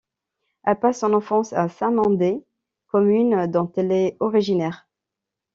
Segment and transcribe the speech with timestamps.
[0.63, 2.43] Elle passe son enfance à Saint-Mandé,
[2.87, 4.87] commune dont elle est originaire.